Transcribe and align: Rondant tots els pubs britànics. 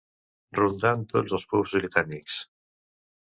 Rondant 0.59 1.03
tots 1.11 1.35
els 1.37 1.45
pubs 1.53 1.75
britànics. 1.79 2.39